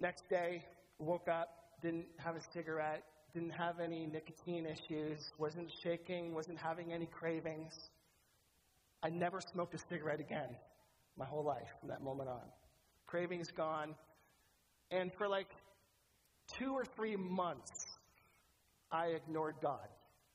[0.00, 0.62] Next day,
[0.98, 1.48] woke up,
[1.80, 7.72] didn't have a cigarette, didn't have any nicotine issues, wasn't shaking, wasn't having any cravings.
[9.02, 10.54] I never smoked a cigarette again
[11.16, 12.42] my whole life from that moment on.
[13.06, 13.94] Cravings gone.
[14.90, 15.48] And for like
[16.58, 17.72] two or three months,
[18.92, 19.88] I ignored God.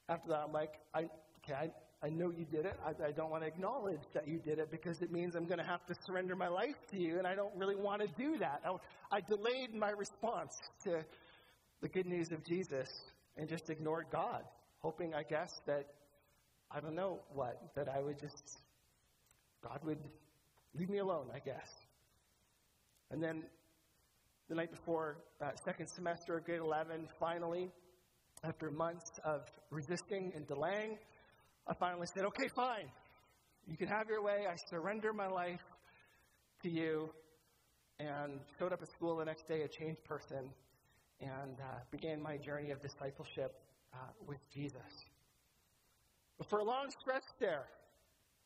[0.09, 1.01] After that, I'm like, I,
[1.43, 1.69] okay, I,
[2.01, 2.75] I know you did it.
[2.83, 5.59] I, I don't want to acknowledge that you did it because it means I'm going
[5.59, 8.39] to have to surrender my life to you, and I don't really want to do
[8.39, 8.63] that.
[8.65, 11.05] I, I delayed my response to
[11.81, 12.89] the good news of Jesus
[13.37, 14.43] and just ignored God,
[14.79, 15.85] hoping, I guess, that,
[16.71, 18.59] I don't know what, that I would just,
[19.63, 19.99] God would
[20.73, 21.69] leave me alone, I guess.
[23.11, 23.43] And then
[24.49, 27.69] the night before uh, second semester of grade 11, finally,
[28.43, 30.97] after months of resisting and delaying,
[31.67, 32.89] I finally said, okay, fine.
[33.67, 34.45] You can have your way.
[34.49, 35.61] I surrender my life
[36.63, 37.09] to you.
[37.99, 40.49] And showed up at school the next day a changed person
[41.19, 43.53] and uh, began my journey of discipleship
[43.93, 45.05] uh, with Jesus.
[46.37, 47.65] But for a long stretch there,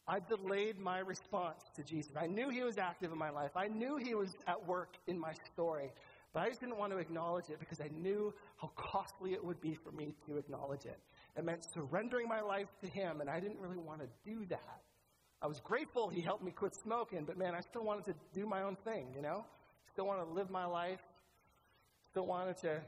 [0.08, 2.14] I delayed my response to Jesus.
[2.20, 5.20] I knew He was active in my life, I knew He was at work in
[5.20, 5.92] my story,
[6.34, 9.62] but I just didn't want to acknowledge it because I knew how costly it would
[9.62, 11.00] be for me to acknowledge it.
[11.38, 14.82] It meant surrendering my life to Him, and I didn't really want to do that.
[15.42, 18.46] I was grateful He helped me quit smoking, but man, I still wanted to do
[18.46, 19.46] my own thing, you know?
[19.92, 21.02] Still want to live my life
[22.14, 22.80] still wanted to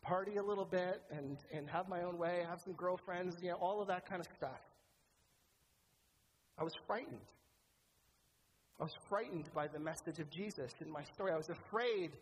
[0.00, 3.56] party a little bit and, and have my own way, have some girlfriends, you know,
[3.56, 4.62] all of that kind of stuff.
[6.58, 7.20] I was frightened.
[8.80, 11.32] I was frightened by the message of Jesus in my story.
[11.32, 12.12] I was afraid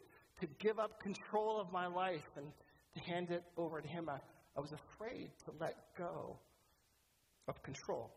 [0.41, 2.47] to give up control of my life and
[2.95, 4.09] to hand it over to Him.
[4.09, 4.19] I,
[4.57, 6.37] I was afraid to let go
[7.49, 8.11] of control.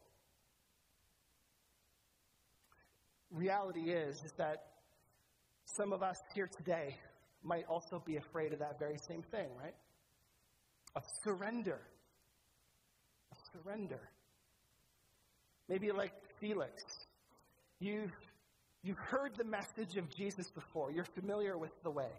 [3.31, 4.65] Reality is, is that
[5.65, 6.97] some of us here today
[7.43, 9.75] might also be afraid of that very same thing, right?
[10.95, 11.79] Of surrender.
[13.31, 14.09] Of surrender.
[15.69, 16.83] Maybe like Felix,
[17.79, 18.11] you've,
[18.83, 20.91] you've heard the message of Jesus before.
[20.91, 22.11] You're familiar with the way.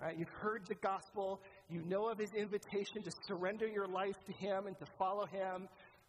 [0.00, 0.18] Right?
[0.18, 1.40] You've heard the gospel.
[1.68, 5.68] You know of his invitation to surrender your life to him and to follow him.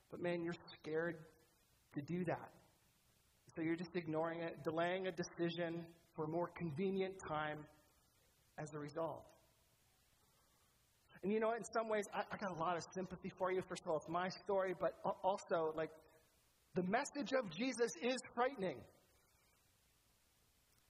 [0.09, 1.17] But man, you're scared
[1.93, 2.49] to do that.
[3.55, 5.85] So you're just ignoring it, delaying a decision
[6.15, 7.59] for a more convenient time
[8.57, 9.23] as a result.
[11.23, 11.53] And you know?
[11.53, 13.61] In some ways, I, I, got a lot of sympathy for you.
[13.67, 15.89] First of all, it's my story, but also, like,
[16.75, 18.77] the message of Jesus is frightening.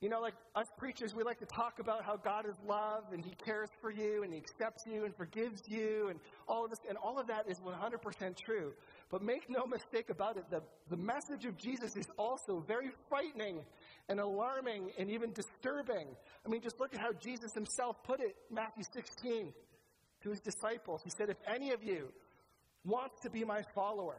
[0.03, 3.23] You know, like us preachers, we like to talk about how God is love and
[3.23, 6.79] He cares for you and He accepts you and forgives you and all of this,
[6.89, 8.73] and all of that is 100% true.
[9.09, 13.63] But make no mistake about it, the, the message of Jesus is also very frightening
[14.09, 16.09] and alarming and even disturbing.
[16.45, 19.53] I mean, just look at how Jesus himself put it, Matthew 16,
[20.23, 20.99] to his disciples.
[21.05, 22.09] He said, If any of you
[22.83, 24.17] wants to be my follower,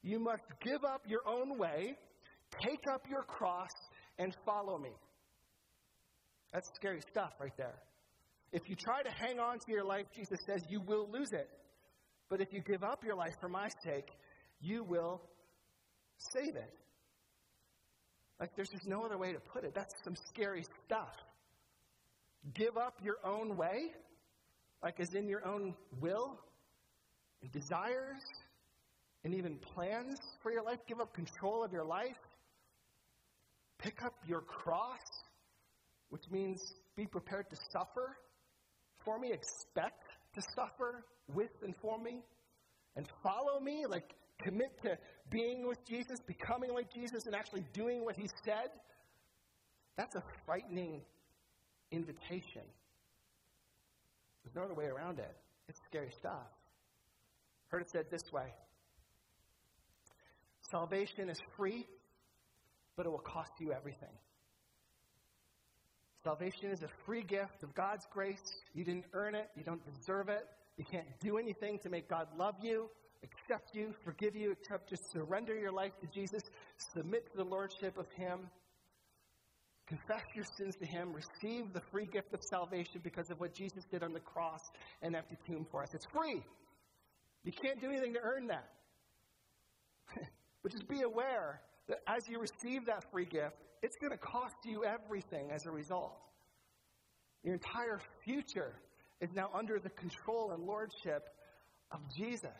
[0.00, 1.96] you must give up your own way,
[2.62, 3.70] Take up your cross
[4.18, 4.90] and follow me.
[6.52, 7.74] That's scary stuff right there.
[8.52, 11.48] If you try to hang on to your life, Jesus says, you will lose it.
[12.30, 14.08] But if you give up your life for my sake,
[14.60, 15.20] you will
[16.16, 16.74] save it.
[18.40, 19.74] Like, there's just no other way to put it.
[19.74, 21.14] That's some scary stuff.
[22.54, 23.92] Give up your own way,
[24.82, 26.38] like as in your own will
[27.42, 28.22] and desires
[29.24, 30.78] and even plans for your life.
[30.86, 32.16] Give up control of your life.
[33.78, 34.98] Pick up your cross,
[36.10, 36.60] which means
[36.96, 38.16] be prepared to suffer
[39.04, 42.22] for me, expect to suffer with and for me,
[42.96, 44.96] and follow me, like commit to
[45.30, 48.70] being with Jesus, becoming like Jesus, and actually doing what he said.
[49.96, 51.02] That's a frightening
[51.90, 52.62] invitation.
[54.44, 55.36] There's no other way around it.
[55.68, 56.46] It's scary stuff.
[57.68, 58.52] Heard it said this way
[60.70, 61.86] Salvation is free,
[62.96, 64.16] but it will cost you everything.
[66.24, 68.42] Salvation is a free gift of God's grace.
[68.74, 70.46] You didn't earn it, you don't deserve it.
[70.76, 72.88] You can't do anything to make God love you,
[73.24, 76.42] accept you, forgive you, except just surrender your life to Jesus,
[76.94, 78.48] submit to the lordship of Him,
[79.88, 83.84] confess your sins to Him, receive the free gift of salvation because of what Jesus
[83.90, 84.60] did on the cross
[85.02, 85.88] and empty tomb for us.
[85.94, 86.42] It's free.
[87.44, 88.68] You can't do anything to earn that.
[90.62, 94.56] but just be aware that as you receive that free gift, it's going to cost
[94.64, 96.16] you everything as a result.
[97.42, 98.74] Your entire future
[99.20, 101.28] is now under the control and lordship
[101.92, 102.50] of Jesus.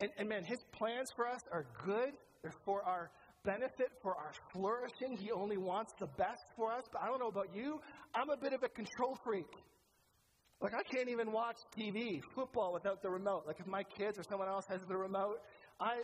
[0.00, 2.12] And, and man, his plans for us are good.
[2.42, 3.10] They're for our
[3.44, 5.16] benefit, for our flourishing.
[5.16, 6.84] He only wants the best for us.
[6.92, 7.80] But I don't know about you.
[8.14, 9.50] I'm a bit of a control freak.
[10.60, 13.44] Like, I can't even watch TV, football, without the remote.
[13.46, 15.38] Like, if my kids or someone else has the remote,
[15.80, 15.98] I,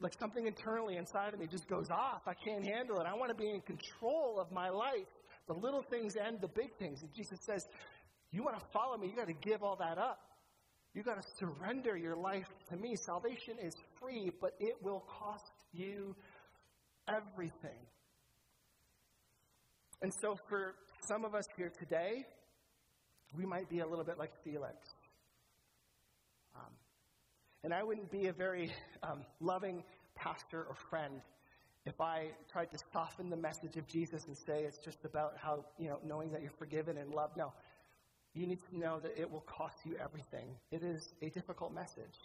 [0.00, 2.22] like, something internally inside of me just goes off.
[2.26, 3.06] I can't handle it.
[3.06, 5.06] I want to be in control of my life,
[5.46, 7.02] the little things and the big things.
[7.02, 7.66] And Jesus says,
[8.30, 10.18] You want to follow me, you got to give all that up.
[10.94, 12.96] You got to surrender your life to me.
[12.96, 16.14] Salvation is free, but it will cost you
[17.08, 17.86] everything.
[20.02, 20.74] And so, for
[21.06, 22.26] some of us here today,
[23.34, 24.76] we might be a little bit like Felix.
[27.64, 28.72] And I wouldn't be a very
[29.02, 29.84] um, loving
[30.16, 31.20] pastor or friend
[31.84, 35.64] if I tried to soften the message of Jesus and say it's just about how,
[35.78, 37.36] you know, knowing that you're forgiven and loved.
[37.36, 37.52] No.
[38.34, 40.54] You need to know that it will cost you everything.
[40.70, 42.18] It is a difficult message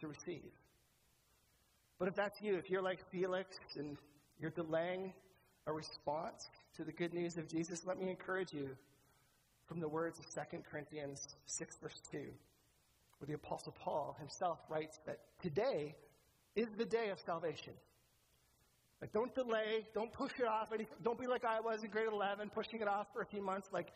[0.00, 0.52] to receive.
[1.98, 3.96] But if that's you, if you're like Felix and
[4.40, 5.12] you're delaying
[5.66, 8.70] a response to the good news of Jesus, let me encourage you
[9.66, 12.18] from the words of 2 Corinthians 6, verse 2,
[13.22, 15.94] where the Apostle Paul himself writes that today
[16.56, 17.72] is the day of salvation.
[19.00, 20.70] Like, don't delay, don't push it off.
[21.04, 23.68] Don't be like I was in grade 11, pushing it off for a few months.
[23.72, 23.92] Like,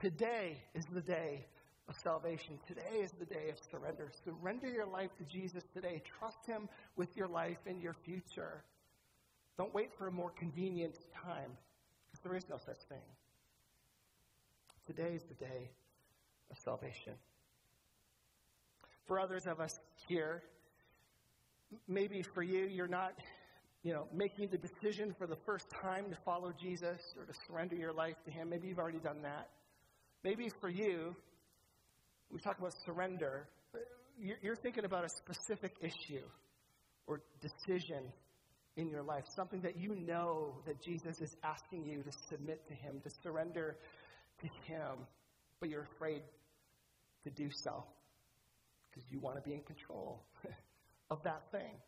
[0.00, 1.46] today is the day
[1.88, 2.58] of salvation.
[2.66, 4.10] Today is the day of surrender.
[4.24, 6.02] Surrender your life to Jesus today.
[6.18, 8.64] Trust Him with your life and your future.
[9.56, 11.52] Don't wait for a more convenient time,
[12.10, 13.06] because there is no such thing.
[14.86, 15.70] Today is the day
[16.50, 17.14] of salvation.
[19.08, 19.72] For others of us
[20.06, 20.42] here,
[21.88, 23.14] maybe for you, you're not,
[23.82, 27.74] you know, making the decision for the first time to follow Jesus or to surrender
[27.74, 28.50] your life to Him.
[28.50, 29.48] Maybe you've already done that.
[30.24, 31.16] Maybe for you,
[32.30, 33.48] we talk about surrender,
[34.42, 36.24] you're thinking about a specific issue
[37.06, 38.12] or decision
[38.76, 42.74] in your life, something that you know that Jesus is asking you to submit to
[42.74, 43.78] Him, to surrender
[44.42, 45.06] to Him,
[45.60, 46.20] but you're afraid
[47.24, 47.84] to do so
[48.98, 50.22] because you want to be in control
[51.10, 51.78] of that thing.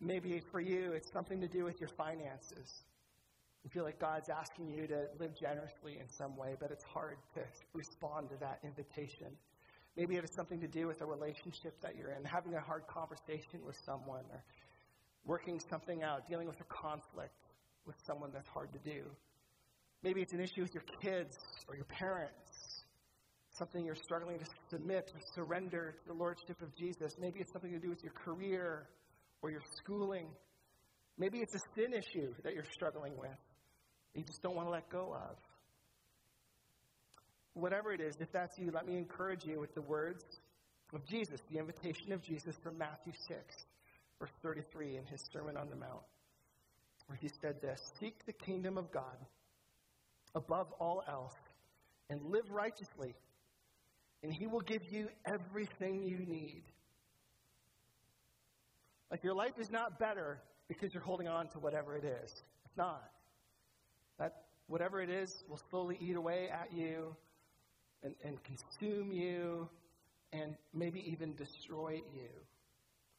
[0.00, 2.82] Maybe for you, it's something to do with your finances.
[3.64, 7.16] You feel like God's asking you to live generously in some way, but it's hard
[7.34, 7.40] to
[7.74, 9.28] respond to that invitation.
[9.96, 12.86] Maybe it has something to do with a relationship that you're in, having a hard
[12.86, 14.42] conversation with someone, or
[15.24, 17.34] working something out, dealing with a conflict
[17.86, 19.02] with someone that's hard to do.
[20.02, 21.36] Maybe it's an issue with your kids
[21.68, 22.49] or your parents,
[23.60, 27.12] something you're struggling to submit, to surrender to the Lordship of Jesus.
[27.20, 28.88] Maybe it's something to do with your career
[29.42, 30.28] or your schooling.
[31.18, 33.38] Maybe it's a sin issue that you're struggling with,
[34.14, 35.36] you just don't want to let go of.
[37.52, 40.24] Whatever it is, if that's you, let me encourage you with the words
[40.94, 43.38] of Jesus, the invitation of Jesus from Matthew 6,
[44.18, 46.02] verse 33 in his Sermon on the Mount,
[47.06, 49.18] where he said this Seek the kingdom of God
[50.34, 51.34] above all else
[52.08, 53.14] and live righteously,
[54.22, 56.64] and He will give you everything you need.
[59.10, 62.30] Like your life is not better because you're holding on to whatever it is.
[62.64, 63.10] It's not.
[64.18, 67.16] That whatever it is will slowly eat away at you
[68.02, 69.68] and, and consume you
[70.32, 72.28] and maybe even destroy you.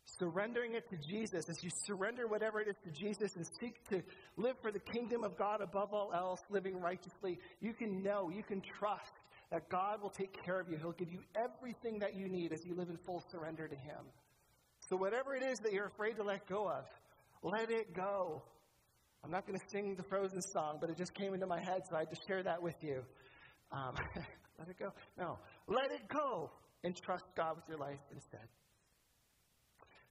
[0.05, 4.01] Surrendering it to Jesus, as you surrender whatever it is to Jesus and seek to
[4.37, 8.43] live for the kingdom of God above all else, living righteously, you can know, you
[8.43, 9.11] can trust
[9.51, 10.77] that God will take care of you.
[10.77, 13.99] He'll give you everything that you need as you live in full surrender to Him.
[14.89, 16.85] So, whatever it is that you're afraid to let go of,
[17.43, 18.41] let it go.
[19.23, 21.81] I'm not going to sing the Frozen song, but it just came into my head,
[21.89, 23.03] so I had to share that with you.
[23.71, 23.93] Um,
[24.59, 24.91] let it go?
[25.17, 25.37] No.
[25.67, 26.49] Let it go
[26.83, 28.47] and trust God with your life instead.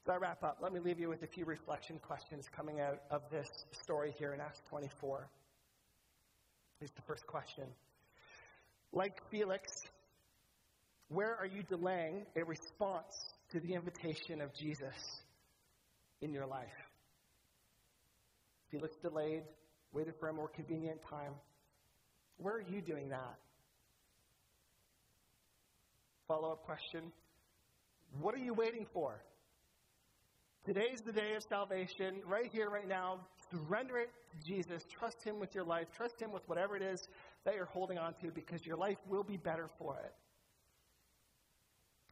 [0.07, 3.01] As I wrap up, let me leave you with a few reflection questions coming out
[3.11, 3.49] of this
[3.83, 5.29] story here in Acts 24.
[6.79, 7.65] Here's the first question
[8.93, 9.71] like Felix,
[11.09, 13.15] where are you delaying a response
[13.53, 15.23] to the invitation of Jesus
[16.21, 16.69] in your life?
[18.71, 19.43] Felix delayed,
[19.93, 21.33] waited for a more convenient time.
[22.39, 23.37] Where are you doing that?
[26.29, 27.13] Follow up question
[28.21, 29.21] What are you waiting for?
[30.65, 33.21] Today's the day of salvation, right here, right now.
[33.51, 34.85] Surrender it to Jesus.
[34.91, 35.87] Trust Him with your life.
[35.97, 37.09] Trust Him with whatever it is
[37.45, 40.13] that you're holding on to because your life will be better for it.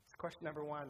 [0.07, 0.89] That's question number one.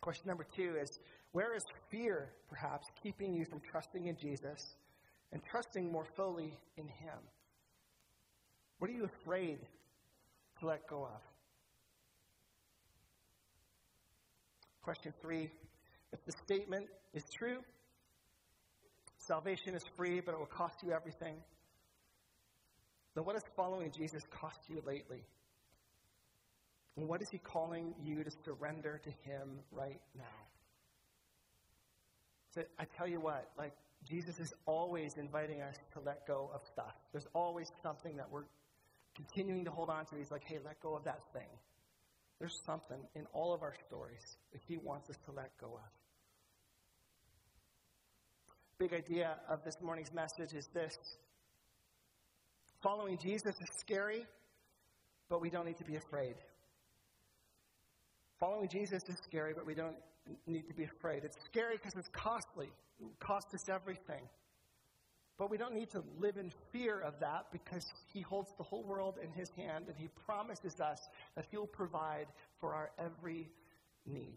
[0.00, 0.98] Question number two is
[1.32, 4.76] where is fear, perhaps, keeping you from trusting in Jesus
[5.32, 7.18] and trusting more fully in Him?
[8.78, 9.58] What are you afraid
[10.60, 11.20] to let go of?
[14.82, 15.50] Question three
[16.12, 17.58] if the statement is true,
[19.18, 21.36] salvation is free, but it will cost you everything
[23.16, 25.24] then what has following Jesus cost you lately?
[26.96, 30.24] And what is he calling you to surrender to him right now?
[32.54, 33.72] So I tell you what, like
[34.06, 36.94] Jesus is always inviting us to let go of stuff.
[37.12, 38.44] There's always something that we're
[39.14, 40.16] continuing to hold on to.
[40.16, 41.48] He's like, hey, let go of that thing.
[42.38, 45.90] There's something in all of our stories that he wants us to let go of.
[48.78, 50.94] Big idea of this morning's message is this
[52.86, 54.24] Following Jesus is scary,
[55.28, 56.36] but we don't need to be afraid.
[58.38, 59.96] Following Jesus is scary, but we don't
[60.46, 61.24] need to be afraid.
[61.24, 62.68] It's scary because it's costly.
[63.00, 64.22] It costs us everything.
[65.36, 67.84] But we don't need to live in fear of that because
[68.14, 71.00] He holds the whole world in His hand and He promises us
[71.34, 72.28] that He'll provide
[72.60, 73.50] for our every
[74.06, 74.36] need.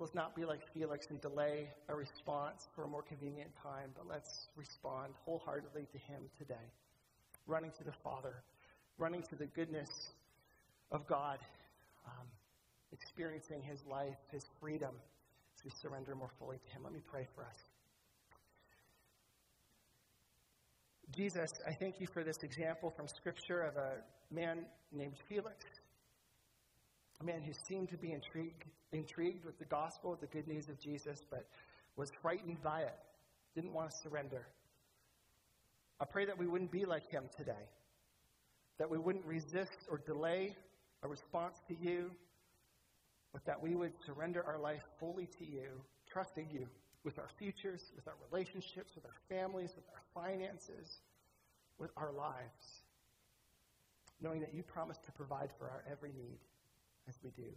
[0.00, 4.06] Let's not be like Felix and delay a response for a more convenient time, but
[4.08, 6.70] let's respond wholeheartedly to Him today.
[7.48, 8.44] Running to the Father,
[8.96, 9.88] running to the goodness
[10.92, 11.38] of God,
[12.06, 12.26] um,
[12.92, 14.94] experiencing His life, His freedom,
[15.56, 16.82] as we surrender more fully to Him.
[16.84, 17.56] Let me pray for us.
[21.10, 23.96] Jesus, I thank you for this example from Scripture of a
[24.32, 25.64] man named Felix
[27.20, 30.68] a man who seemed to be intrigued, intrigued with the gospel, with the good news
[30.68, 31.46] of Jesus, but
[31.96, 32.94] was frightened by it,
[33.54, 34.46] didn't want to surrender.
[36.00, 37.66] I pray that we wouldn't be like him today,
[38.78, 40.56] that we wouldn't resist or delay
[41.02, 42.10] a response to you,
[43.32, 45.68] but that we would surrender our life fully to you,
[46.10, 46.66] trusting you
[47.04, 51.00] with our futures, with our relationships, with our families, with our finances,
[51.78, 52.82] with our lives,
[54.20, 56.38] knowing that you promise to provide for our every need
[57.08, 57.48] as we do.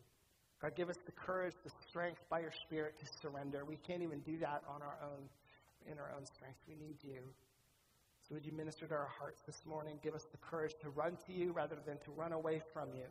[0.61, 3.65] God, give us the courage, the strength by your Spirit to surrender.
[3.65, 5.27] We can't even do that on our own,
[5.91, 6.59] in our own strength.
[6.67, 7.21] We need you.
[8.27, 9.97] So would you minister to our hearts this morning?
[10.03, 13.09] Give us the courage to run to you rather than to run away from you,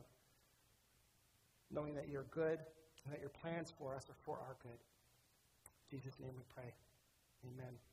[1.70, 2.60] knowing that you're good
[3.04, 4.78] and that your plans for us are for our good.
[5.90, 6.72] In Jesus' name we pray.
[7.44, 7.89] Amen.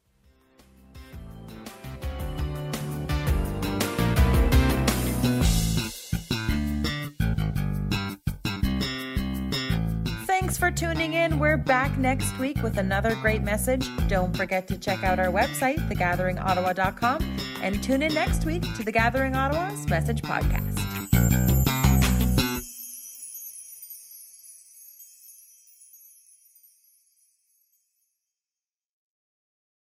[10.47, 11.39] Thanks for tuning in.
[11.39, 13.85] We're back next week with another great message.
[14.07, 18.91] Don't forget to check out our website, thegatheringottawa.com, and tune in next week to the
[18.93, 20.86] Gathering Ottawa's Message Podcast.